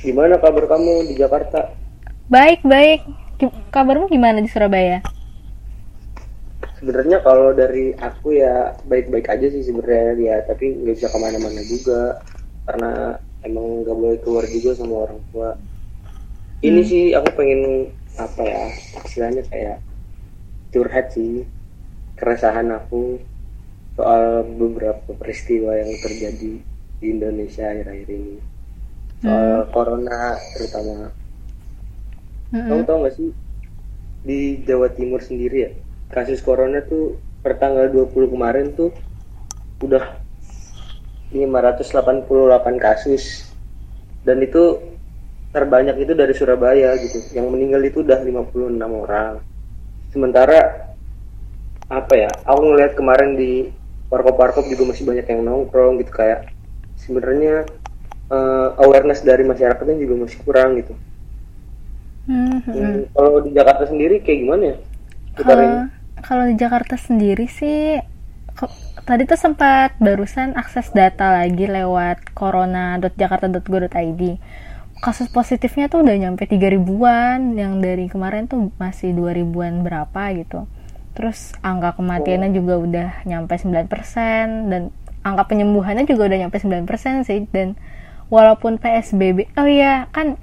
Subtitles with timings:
[0.00, 1.76] gimana kabar kamu di Jakarta?
[2.32, 3.04] Baik, baik.
[3.72, 5.04] Kabarmu gimana di Surabaya?
[6.80, 11.60] Sebenarnya kalau dari aku ya baik-baik aja sih sebenarnya ya, tapi nggak bisa ke mana-mana
[11.64, 12.24] juga
[12.64, 15.50] karena emang nggak boleh keluar juga sama orang tua.
[16.60, 18.64] Ini sih aku pengen apa ya
[19.04, 19.80] istilahnya kayak
[20.72, 21.44] curhat sih
[22.20, 23.16] keresahan aku
[23.96, 26.60] soal beberapa peristiwa yang terjadi
[27.00, 28.36] di Indonesia akhir-akhir ini
[29.20, 31.12] soal corona terutama.
[32.50, 33.30] Kamu tahu nggak sih
[34.20, 35.70] di Jawa Timur sendiri ya
[36.10, 38.90] kasus corona tuh per tanggal 20 kemarin tuh
[39.80, 40.20] udah
[41.32, 42.26] 588
[42.76, 43.48] kasus.
[44.20, 44.76] Dan itu
[45.54, 47.22] terbanyak itu dari Surabaya gitu.
[47.32, 49.40] Yang meninggal itu udah 56 orang.
[50.10, 50.90] Sementara
[51.90, 53.70] apa ya aku ngeliat kemarin di
[54.10, 56.50] warkop-warkop juga masih banyak yang nongkrong gitu kayak
[56.94, 57.66] sebenarnya
[58.30, 60.94] eh, awareness dari masyarakatnya juga masih kurang gitu
[62.30, 62.74] Hmm, hmm.
[62.74, 64.76] Hmm, kalau di Jakarta sendiri kayak gimana ya?
[66.20, 67.98] Kalau di Jakarta sendiri sih
[69.08, 74.22] tadi tuh sempat barusan akses data lagi lewat corona.jakarta.go.id.
[75.00, 80.36] Kasus positifnya tuh udah nyampe 3 ribuan, yang dari kemarin tuh masih 2 ribuan berapa
[80.36, 80.68] gitu.
[81.16, 83.88] Terus angka kematiannya juga udah nyampe 9%
[84.68, 84.92] dan
[85.24, 87.80] angka penyembuhannya juga udah nyampe 9% sih dan
[88.30, 90.38] walaupun PSBB oh iya kan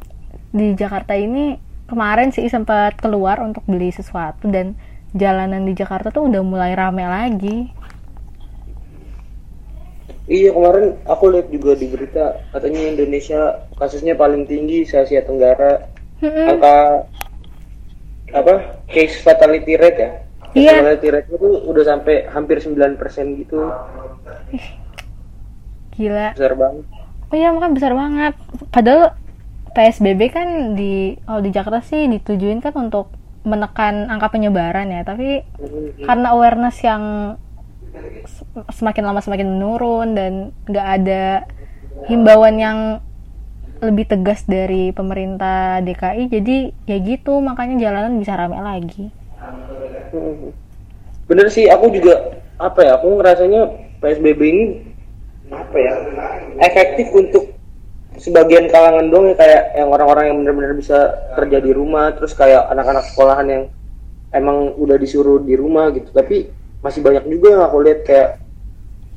[0.52, 1.58] di Jakarta ini
[1.88, 4.76] kemarin sih sempat keluar untuk beli sesuatu dan
[5.16, 7.72] jalanan di Jakarta tuh udah mulai rame lagi.
[10.28, 15.88] Iya kemarin aku lihat juga di berita katanya Indonesia kasusnya paling tinggi se Asia Tenggara.
[16.20, 17.08] Angka
[18.36, 20.12] apa case fatality rate ya?
[20.52, 20.72] Case Iya.
[20.84, 23.72] Fatality rate itu udah sampai hampir 9% gitu.
[25.96, 26.36] Gila.
[26.36, 26.97] Besar banget.
[27.28, 28.34] Oh iya makan besar banget.
[28.72, 29.16] Padahal
[29.76, 33.12] PSBB kan di kalau di Jakarta sih ditujuin kan untuk
[33.48, 35.44] menekan angka penyebaran ya, tapi
[36.04, 37.36] karena awareness yang
[38.74, 41.24] semakin lama semakin menurun dan nggak ada
[42.12, 42.80] himbauan yang
[43.78, 46.58] lebih tegas dari pemerintah DKI jadi
[46.90, 49.14] ya gitu makanya jalanan bisa rame lagi.
[51.30, 53.62] Bener sih aku juga apa ya aku ngerasanya
[54.02, 54.64] PSBB ini
[55.54, 55.94] apa ya
[56.60, 57.58] efektif untuk
[58.18, 60.98] sebagian kalangan dong ya kayak yang orang-orang yang benar-benar bisa
[61.38, 63.64] kerja di rumah terus kayak anak-anak sekolahan yang
[64.34, 66.10] emang udah disuruh di rumah gitu.
[66.12, 66.50] Tapi
[66.82, 68.30] masih banyak juga yang aku lihat kayak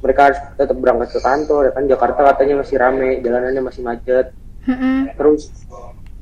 [0.00, 1.84] mereka harus tetap berangkat ke kantor ya kan?
[1.88, 4.26] Jakarta katanya masih rame jalanannya masih macet.
[5.16, 5.42] Terus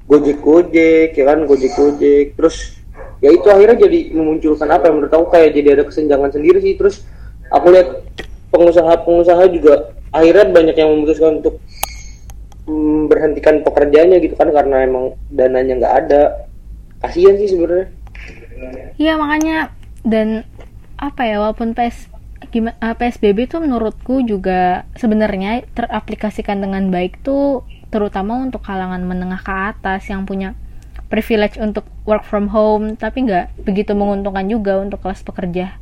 [0.06, 1.38] gojek gojek ya kan?
[1.44, 2.78] Gojek gojek terus
[3.18, 4.86] ya itu akhirnya jadi memunculkan apa?
[4.86, 6.78] Yang menurut aku kayak jadi ada kesenjangan sendiri sih.
[6.78, 7.02] Terus
[7.50, 8.06] aku lihat
[8.54, 11.60] pengusaha-pengusaha juga akhirnya banyak yang memutuskan untuk
[12.68, 16.22] mm, berhentikan pekerjaannya gitu kan karena emang dananya nggak ada.
[16.98, 17.88] Kasihan sih sebenarnya.
[18.98, 19.70] Iya makanya
[20.02, 20.42] dan
[20.98, 22.10] apa ya walaupun PS
[22.50, 29.40] gima- eh, PSBB tuh menurutku juga sebenarnya teraplikasikan dengan baik tuh terutama untuk kalangan menengah
[29.40, 30.58] ke atas yang punya
[31.08, 35.80] privilege untuk work from home tapi nggak begitu menguntungkan juga untuk kelas pekerja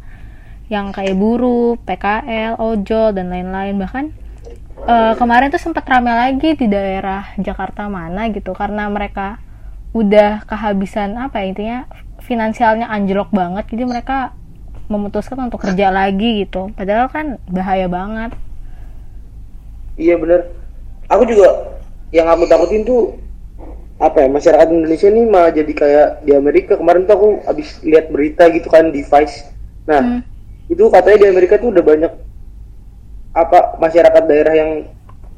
[0.66, 3.78] yang kayak buruh, PKL, ojol dan lain-lain.
[3.78, 4.04] Bahkan
[4.86, 9.38] eh, kemarin tuh sempat rame lagi di daerah Jakarta mana gitu karena mereka
[9.96, 11.78] udah kehabisan apa ya intinya
[12.20, 14.36] finansialnya anjlok banget jadi mereka
[14.92, 16.70] memutuskan untuk kerja lagi gitu.
[16.74, 18.34] Padahal kan bahaya banget.
[19.96, 20.52] Iya bener.
[21.08, 21.78] Aku juga
[22.10, 23.16] yang aku takutin tuh
[23.96, 26.76] apa ya masyarakat Indonesia ini malah jadi kayak di Amerika.
[26.76, 29.54] Kemarin tuh aku habis lihat berita gitu kan di Vice
[29.86, 30.20] nah Hmm.
[30.66, 32.12] Itu katanya di Amerika tuh udah banyak
[33.36, 34.70] apa masyarakat daerah yang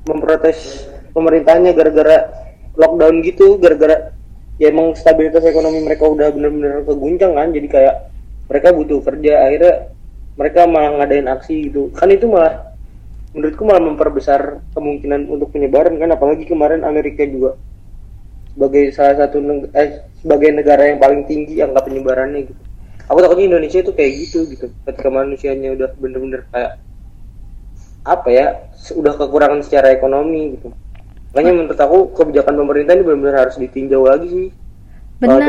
[0.09, 2.31] memprotes pemerintahnya gara-gara
[2.79, 4.15] lockdown gitu gara-gara
[4.57, 7.95] ya emang stabilitas ekonomi mereka udah bener-bener keguncang kan jadi kayak
[8.49, 9.75] mereka butuh kerja akhirnya
[10.39, 11.91] mereka malah ngadain aksi gitu.
[11.93, 12.79] Kan itu malah
[13.35, 17.59] menurutku malah memperbesar kemungkinan untuk penyebaran kan apalagi kemarin Amerika juga
[18.57, 19.39] sebagai salah satu
[19.77, 22.63] eh, sebagai negara yang paling tinggi angka penyebarannya gitu
[23.09, 24.67] aku takutnya Indonesia itu kayak gitu gitu.
[24.85, 26.79] Ketika manusianya udah bener-bener kayak
[28.05, 28.47] apa ya
[28.95, 30.73] udah kekurangan secara ekonomi gitu.
[31.33, 34.49] Makanya menurut aku kebijakan pemerintah ini benar-benar harus ditinjau lagi sih.
[35.21, 35.41] Soal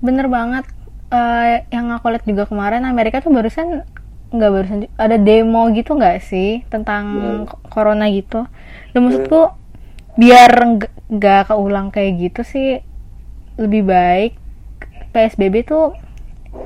[0.00, 0.64] bener banget.
[1.12, 3.84] Eh, yang aku lihat juga kemarin Amerika tuh barusan
[4.32, 7.68] nggak barusan ada demo gitu nggak sih tentang Hmm.
[7.68, 8.48] corona gitu?
[8.96, 9.52] Dan maksudku
[10.16, 12.80] biar nggak- nggak keulang kayak gitu sih
[13.60, 14.32] lebih baik
[15.12, 15.92] PSBB tuh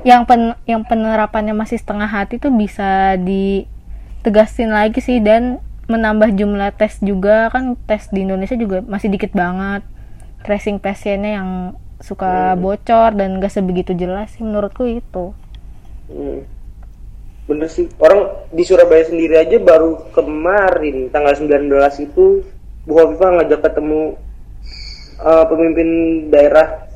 [0.03, 6.75] yang pen yang penerapannya masih setengah hati tuh bisa ditegasin lagi sih dan menambah jumlah
[6.75, 7.47] tes juga.
[7.51, 9.83] Kan tes di Indonesia juga masih dikit banget.
[10.43, 11.49] Tracing pasiennya yang
[11.97, 15.33] suka bocor dan gak sebegitu jelas sih menurutku itu.
[16.07, 16.45] Hmm.
[17.47, 21.71] Bener sih, orang di Surabaya sendiri aja baru kemarin tanggal 19
[22.03, 22.43] itu
[22.83, 24.19] Bu Hovifah ngajak ketemu
[25.23, 25.89] eh, pemimpin
[26.27, 26.86] daerah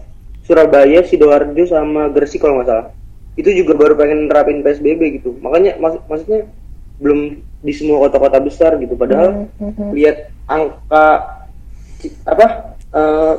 [0.42, 2.88] Surabaya, Sidoarjo sama Gresik kalau nggak salah.
[3.38, 5.38] Itu juga baru pengen nerapin PSBB gitu.
[5.40, 6.50] Makanya mak- maksudnya
[7.02, 8.94] belum di semua kota-kota besar gitu.
[8.94, 9.48] Padahal
[9.94, 11.06] lihat angka
[12.26, 12.48] apa
[12.92, 13.34] eh,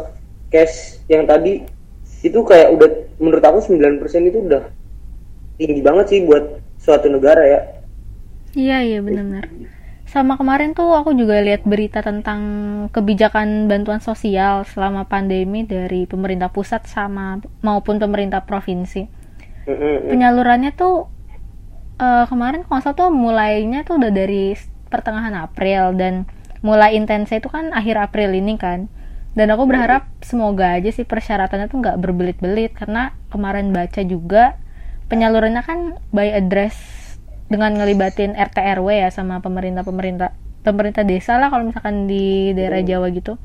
[0.49, 1.66] case yang tadi
[2.22, 2.88] itu kayak udah
[3.19, 3.99] menurut aku 9%
[4.31, 4.62] itu udah
[5.58, 6.44] tinggi banget sih buat
[6.78, 7.60] suatu negara ya.
[8.54, 9.46] Iya iya benar-benar.
[10.12, 12.41] Sama kemarin tuh aku juga lihat berita tentang
[12.93, 19.09] kebijakan bantuan sosial selama pandemi dari pemerintah pusat sama maupun pemerintah provinsi.
[20.12, 21.09] Penyalurannya tuh
[21.97, 24.53] eh, kemarin salah tuh mulainya tuh udah dari
[24.93, 26.29] pertengahan April dan
[26.61, 28.93] mulai intensnya itu kan akhir April ini kan.
[29.32, 34.61] Dan aku berharap semoga aja sih persyaratannya tuh nggak berbelit-belit karena kemarin baca juga
[35.09, 37.01] penyalurannya kan by address
[37.52, 40.32] dengan ngelibatin RT RW ya sama pemerintah pemerintah
[40.64, 43.37] pemerintah desa lah kalau misalkan di daerah Jawa gitu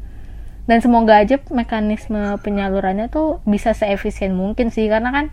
[0.67, 5.25] dan semoga aja mekanisme penyalurannya tuh bisa seefisien mungkin sih karena kan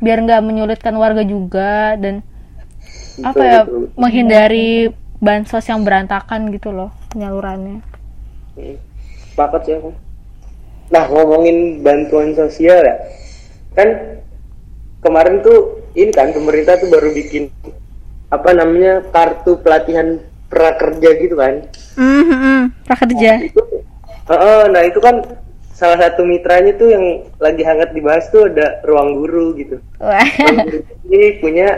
[0.00, 2.20] biar nggak menyulitkan warga juga dan
[3.24, 3.96] apa Betul, ya betul, betul.
[4.00, 4.70] menghindari
[5.20, 7.80] bansos yang berantakan gitu loh penyalurannya
[8.58, 8.76] Mm.
[9.30, 9.94] Sepakat sih aku.
[10.90, 12.98] Nah ngomongin bantuan sosial ya,
[13.78, 13.88] kan
[15.00, 17.46] kemarin tuh ini kan pemerintah tuh baru bikin
[18.30, 21.66] apa namanya kartu pelatihan prakerja gitu kan.
[22.86, 23.60] prakerja Itu,
[24.30, 25.22] Heeh, nah itu kan
[25.74, 27.04] salah satu mitranya tuh yang
[27.40, 29.76] lagi hangat dibahas tuh ada ruang guru gitu.
[29.98, 30.78] wah Ruang guru
[31.10, 31.68] ini punya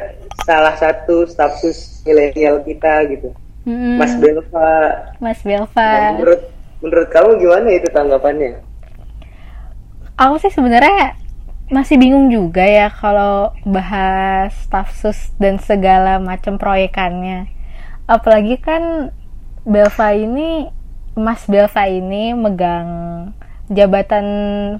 [0.45, 3.31] salah satu stafsus milenial kita gitu,
[3.65, 3.97] Mm-mm.
[3.97, 4.73] Mas Belva.
[5.23, 6.41] Mas Nah, Belva menurut
[6.83, 8.59] menurut kamu gimana itu tanggapannya?
[10.19, 11.17] aku sih sebenarnya
[11.73, 17.49] masih bingung juga ya kalau bahas stafsus dan segala macam proyekannya.
[18.05, 19.09] Apalagi kan
[19.65, 20.69] Belva ini,
[21.17, 22.89] Mas Belva ini megang
[23.73, 24.27] jabatan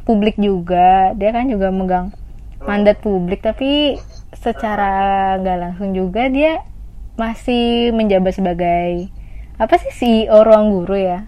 [0.05, 1.17] publik juga.
[1.17, 2.13] Dia kan juga megang
[2.61, 3.97] mandat publik, tapi
[4.37, 6.61] secara nggak langsung juga dia
[7.17, 9.09] masih menjabat sebagai
[9.57, 11.25] apa sih CEO ruang guru ya.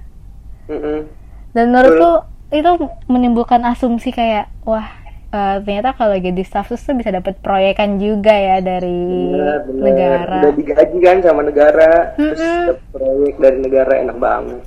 [0.68, 1.08] Mm-mm.
[1.56, 2.70] Dan menurutku itu
[3.08, 5.03] menimbulkan asumsi kayak wah
[5.34, 9.82] eh, ternyata kalau jadi staff sus tuh bisa dapat proyekan juga ya dari Benar, benar.
[9.82, 10.38] negara.
[10.46, 12.62] Udah digaji kan sama negara, terus Mm-mm.
[12.70, 14.62] dapet proyek dari negara enak banget.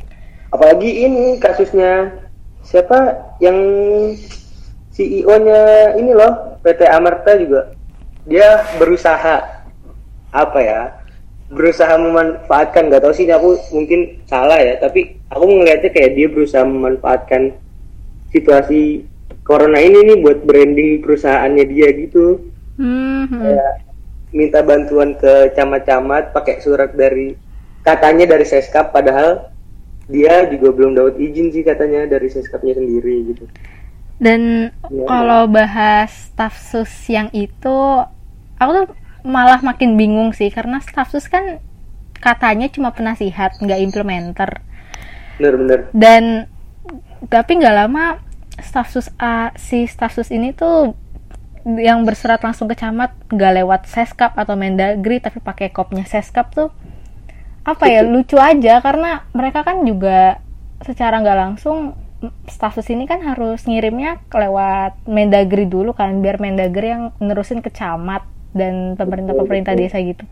[0.52, 2.12] Apalagi ini kasusnya
[2.68, 3.56] siapa yang
[4.92, 7.72] CEO-nya ini loh PT Amerta juga
[8.28, 9.64] dia berusaha
[10.34, 10.82] apa ya
[11.48, 16.28] berusaha memanfaatkan nggak tahu sih ini aku mungkin salah ya tapi aku ngelihatnya kayak dia
[16.28, 17.56] berusaha memanfaatkan
[18.36, 19.08] situasi
[19.48, 22.26] corona ini nih buat branding perusahaannya dia gitu
[22.78, 23.72] Hmm, kayak
[24.40, 27.28] minta bantuan ke camat-camat pakai surat dari
[27.88, 29.32] katanya dari seskap padahal
[30.14, 33.46] dia juga belum dapat izin sih katanya dari seskapnya sendiri gitu
[34.18, 34.42] Dan
[34.90, 35.06] Iya.
[35.10, 37.78] kalau bahas staff sus yang itu,
[38.62, 38.88] aku tuh
[39.36, 41.62] malah makin bingung sih karena staff sus kan
[42.28, 44.52] katanya cuma penasihat, nggak implementer.
[45.38, 46.48] bener-bener dan
[47.30, 48.06] tapi nggak lama
[48.62, 50.98] staff sus A, si staff sus ini tuh
[51.68, 56.72] yang berserat langsung ke camat nggak lewat seskap atau mendagri tapi pakai kopnya seskap tuh
[57.68, 60.40] apa ya lucu aja karena mereka kan juga
[60.80, 62.00] secara nggak langsung
[62.48, 67.70] staff sus ini kan harus ngirimnya lewat mendagri dulu kan biar mendagri yang nerusin ke
[67.70, 68.26] camat
[68.58, 70.26] dan pemerintah pemerintah desa gitu.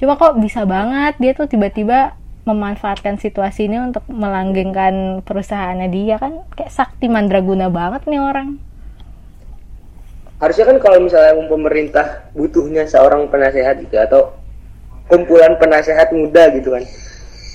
[0.00, 2.16] Cuma kok bisa banget dia tuh tiba-tiba
[2.46, 6.46] memanfaatkan situasi ini untuk melanggengkan perusahaannya dia kan?
[6.54, 8.62] Kayak sakti mandraguna banget nih orang.
[10.38, 14.36] Harusnya kan kalau misalnya pemerintah butuhnya seorang penasehat gitu atau
[15.10, 16.86] kumpulan penasehat muda gitu kan.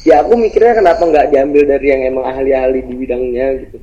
[0.03, 3.77] Ya aku mikirnya kenapa nggak diambil dari yang emang ahli-ahli di bidangnya gitu.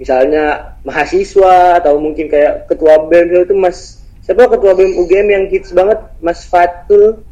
[0.00, 5.74] Misalnya mahasiswa atau mungkin kayak ketua BEM itu mas siapa ketua BEM UGM yang hits
[5.74, 5.98] banget?
[6.22, 7.26] Mas Fatul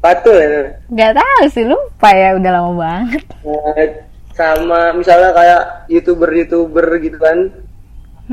[0.00, 0.48] Fatul ya
[0.88, 3.24] nggak tahu sih lupa ya udah lama banget.
[3.44, 3.84] Nah,
[4.32, 7.52] sama misalnya kayak youtuber-youtuber gitu kan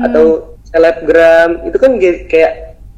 [0.00, 2.52] atau selebgram itu kan kayak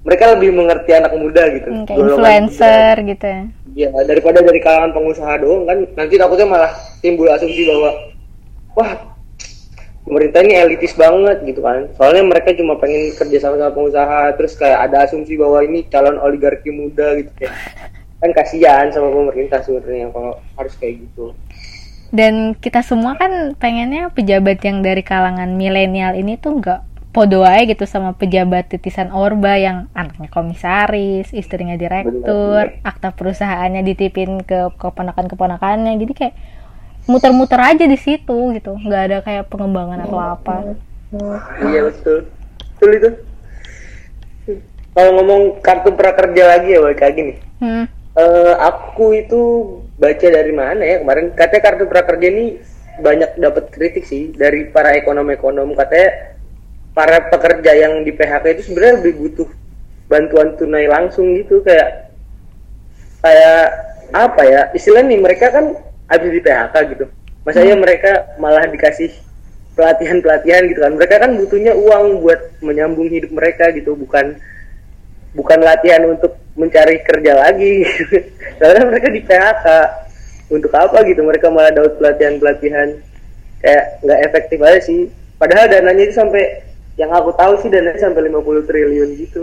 [0.06, 3.42] mereka lebih mengerti anak muda gitu Hmm, kayak influencer gitu ya.
[3.70, 6.72] Ya daripada dari kalangan pengusaha doang kan nanti takutnya malah
[7.02, 7.90] timbul asumsi bahwa
[8.78, 8.92] wah
[10.06, 11.90] pemerintah ini elitis banget gitu kan.
[11.98, 16.16] Soalnya mereka cuma pengen kerja sama sama pengusaha terus kayak ada asumsi bahwa ini calon
[16.22, 17.30] oligarki muda gitu.
[17.34, 17.54] kayak
[18.20, 21.32] kan kasihan sama pemerintah sebenarnya kalau harus kayak gitu
[22.10, 27.66] dan kita semua kan pengennya pejabat yang dari kalangan milenial ini tuh nggak podo aja
[27.66, 35.98] gitu sama pejabat titisan Orba yang anaknya komisaris, istrinya direktur, akta perusahaannya ditipin ke keponakan-keponakannya.
[35.98, 36.34] Jadi kayak
[37.10, 40.54] muter-muter aja di situ gitu, nggak ada kayak pengembangan atau apa.
[41.66, 42.30] Iya betul,
[42.78, 43.10] betul itu.
[44.90, 47.38] Kalau ngomong kartu prakerja lagi ya balik lagi nih.
[47.62, 47.86] Hmm.
[48.20, 49.40] Eh, aku itu
[49.96, 50.96] baca dari mana ya?
[51.00, 52.60] Kemarin katanya kartu prakerja ini
[53.00, 55.72] banyak dapat kritik sih dari para ekonom-ekonom.
[55.72, 56.36] Katanya
[56.92, 59.48] para pekerja yang di PHK itu sebenarnya lebih butuh
[60.10, 61.64] bantuan tunai langsung gitu.
[61.64, 62.12] Kayak
[63.24, 63.64] kayak
[64.12, 64.60] apa ya?
[64.76, 65.64] Istilahnya nih mereka kan
[66.10, 67.04] habis di PHK gitu.
[67.48, 69.16] Masanya mereka malah dikasih
[69.72, 70.92] pelatihan pelatihan gitu kan.
[70.92, 73.96] Mereka kan butuhnya uang buat menyambung hidup mereka gitu.
[73.96, 74.36] Bukan
[75.32, 77.86] bukan latihan untuk mencari kerja lagi.
[78.60, 79.66] Karena mereka di PHK
[80.50, 81.22] untuk apa gitu?
[81.22, 82.88] Mereka malah dapat pelatihan pelatihan
[83.60, 85.00] kayak nggak efektif aja sih.
[85.38, 86.64] Padahal dananya itu sampai
[87.00, 89.42] yang aku tahu sih dananya sampai 50 triliun gitu.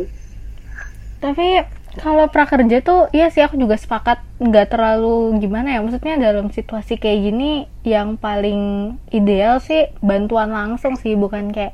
[1.17, 1.65] Tapi
[1.97, 4.21] kalau prakerja tuh iya sih aku juga sepakat.
[4.37, 5.79] Nggak terlalu gimana ya.
[5.81, 11.17] Maksudnya dalam situasi kayak gini yang paling ideal sih bantuan langsung sih.
[11.17, 11.73] Bukan kayak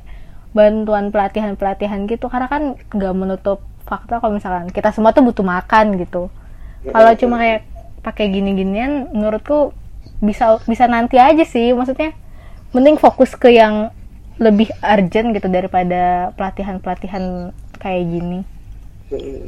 [0.56, 2.32] bantuan pelatihan-pelatihan gitu.
[2.32, 6.32] Karena kan nggak menutup fakta kalau misalkan kita semua tuh butuh makan gitu.
[6.84, 7.62] Kalau cuma kayak
[8.04, 9.72] pakai gini-ginian menurutku
[10.20, 12.12] bisa bisa nanti aja sih maksudnya
[12.76, 13.88] mending fokus ke yang
[14.36, 18.40] lebih urgent gitu daripada pelatihan-pelatihan kayak gini.
[19.08, 19.46] Hmm.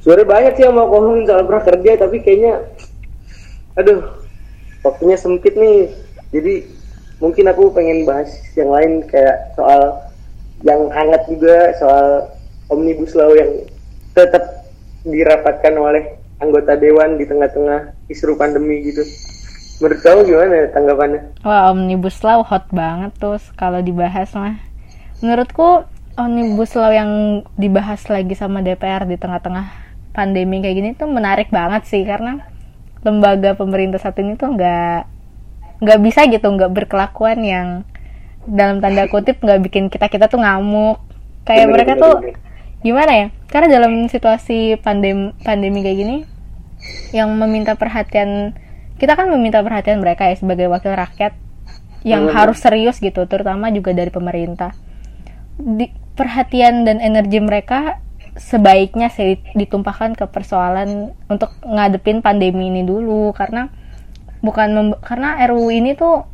[0.00, 2.64] Sebenarnya banyak sih yang mau ngomongin soal prakerja tapi kayaknya
[3.76, 4.00] aduh
[4.80, 5.92] waktunya sempit nih
[6.32, 6.64] jadi
[7.20, 10.00] mungkin aku pengen bahas yang lain kayak soal
[10.64, 12.28] yang hangat juga soal
[12.70, 13.66] omnibus law yang
[14.14, 14.64] tetap
[15.04, 19.04] dirapatkan oleh anggota dewan di tengah-tengah isu pandemi gitu
[19.80, 24.60] menurut kamu gimana tanggapannya Wah, Omnibus Law hot banget tuh kalau dibahas mah.
[25.24, 25.88] Menurutku
[26.20, 29.72] Omnibus Law yang dibahas lagi sama DPR di tengah-tengah
[30.12, 32.44] pandemi kayak gini tuh menarik banget sih karena
[33.00, 35.08] lembaga pemerintah satu ini tuh nggak
[35.80, 37.68] nggak bisa gitu nggak berkelakuan yang
[38.44, 41.00] dalam tanda kutip nggak bikin kita kita tuh ngamuk
[41.48, 42.49] kayak Bener, mereka bener, tuh bener.
[42.80, 43.26] Gimana ya?
[43.50, 46.16] Karena dalam situasi pandem pandemi kayak gini
[47.12, 48.56] yang meminta perhatian
[48.96, 51.32] kita kan meminta perhatian mereka ya sebagai wakil rakyat
[52.04, 52.36] yang Hmm.
[52.36, 54.72] harus serius gitu terutama juga dari pemerintah.
[55.60, 58.00] Di, perhatian dan energi mereka
[58.36, 63.36] sebaiknya sih ditumpahkan ke persoalan untuk ngadepin pandemi ini dulu.
[63.36, 63.68] Karena
[64.40, 66.24] bukan karena RUU ini tuh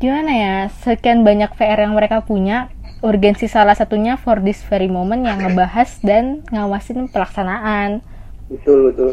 [0.00, 2.71] gimana ya sekian banyak PR yang mereka punya
[3.02, 8.00] urgensi salah satunya for this very moment yang ngebahas dan ngawasin pelaksanaan.
[8.46, 9.10] Betul betul.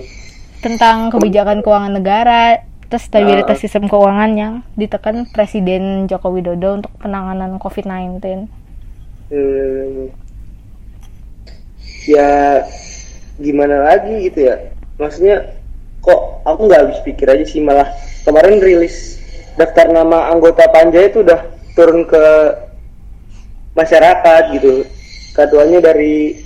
[0.61, 7.61] Tentang kebijakan keuangan negara terus stabilitas sistem keuangan yang ditekan Presiden Joko Widodo untuk penanganan
[7.61, 8.49] COVID-19
[9.29, 10.09] Hmm,
[12.09, 12.65] ya
[13.37, 14.73] gimana lagi gitu ya?
[14.97, 15.53] Maksudnya
[16.01, 17.93] kok aku nggak habis pikir aja sih malah
[18.25, 19.21] kemarin rilis
[19.53, 21.45] daftar nama anggota panja itu udah
[21.77, 22.25] turun ke
[23.79, 24.83] masyarakat gitu.
[25.31, 26.43] Ketuanya dari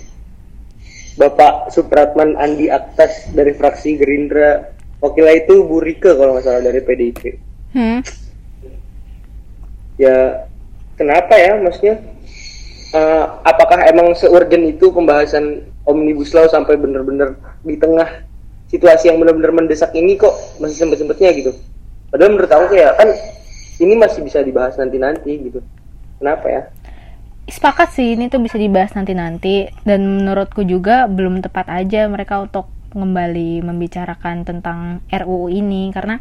[1.18, 4.70] Bapak Supratman Andi Aktas dari fraksi Gerindra.
[5.02, 8.00] Wakilnya itu Bu Rike kalau nggak salah dari PDIP hmm.
[10.00, 10.48] ya
[10.96, 12.00] kenapa ya maksudnya?
[12.94, 17.34] Eh, apakah emang seurgent itu pembahasan omnibus law sampai bener-bener
[17.66, 18.22] di tengah
[18.70, 21.52] situasi yang bener-bener mendesak ini kok masih sempet-sempetnya gitu?
[22.14, 23.10] Padahal menurut aku kayak kan
[23.82, 25.60] ini masih bisa dibahas nanti-nanti gitu.
[26.22, 26.62] Kenapa ya
[27.48, 29.72] sepakat sih ini tuh bisa dibahas nanti-nanti.
[29.84, 35.92] Dan menurutku juga belum tepat aja mereka untuk kembali membicarakan tentang RUU ini.
[35.92, 36.20] Karena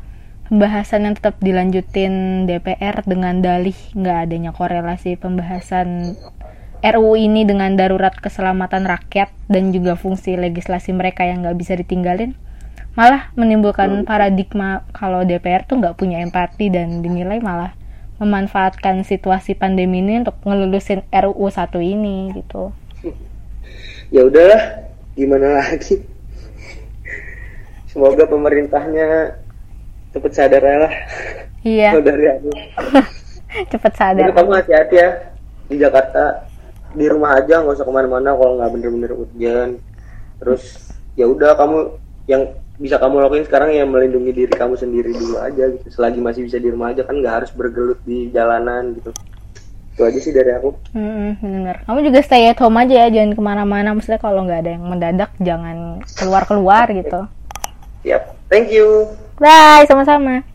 [0.52, 6.18] pembahasan yang tetap dilanjutin DPR dengan dalih nggak adanya korelasi pembahasan
[6.82, 12.34] RUU ini dengan darurat keselamatan rakyat dan juga fungsi legislasi mereka yang nggak bisa ditinggalin
[12.92, 17.72] malah menimbulkan paradigma kalau DPR tuh nggak punya empati dan dinilai malah
[18.22, 22.70] memanfaatkan situasi pandemi ini untuk ngelulusin RUU satu ini gitu.
[24.14, 24.86] ya udahlah
[25.18, 26.04] gimana lagi
[27.90, 29.34] semoga pemerintahnya
[30.12, 30.94] cepet sadar lah
[31.62, 32.50] Iya, dari aku
[33.72, 34.26] cepet sadar.
[34.26, 35.10] Jadi kamu hati-hati ya
[35.70, 36.50] di Jakarta
[36.92, 39.78] di rumah aja nggak usah ke mana-mana kalau nggak bener-bener hujan.
[40.42, 41.78] Terus ya udah kamu
[42.26, 42.50] yang
[42.82, 45.86] bisa kamu lakuin sekarang ya melindungi diri kamu sendiri dulu aja gitu.
[45.86, 49.14] Selagi masih bisa di rumah aja kan nggak harus bergelut di jalanan gitu.
[49.94, 50.74] Itu aja sih dari aku.
[50.90, 51.86] Hmm, bener.
[51.86, 53.94] Kamu juga stay at home aja ya, jangan ke mana-mana.
[53.94, 57.30] Maksudnya kalau nggak ada yang mendadak, jangan keluar-keluar gitu.
[58.02, 58.50] Siap.
[58.50, 59.14] Thank you.
[59.38, 60.51] Bye, sama-sama.